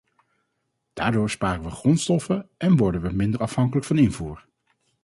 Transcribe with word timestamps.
Daardoor 0.93 1.29
sparen 1.29 1.63
we 1.63 1.69
grondstoffen 1.69 2.49
en 2.57 2.77
worden 2.77 3.01
we 3.01 3.11
minder 3.11 3.39
afhankelijk 3.39 3.85
van 3.85 3.97
invoer. 3.97 4.45